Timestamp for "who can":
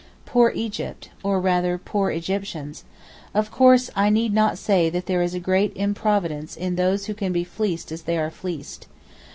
7.05-7.31